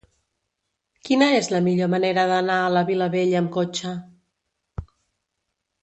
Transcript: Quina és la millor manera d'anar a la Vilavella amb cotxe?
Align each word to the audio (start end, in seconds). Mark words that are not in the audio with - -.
Quina 1.09 1.27
és 1.41 1.49
la 1.55 1.59
millor 1.67 1.91
manera 1.95 2.25
d'anar 2.33 2.57
a 2.63 2.73
la 2.79 2.85
Vilavella 2.91 3.39
amb 3.45 3.55
cotxe? 3.61 3.97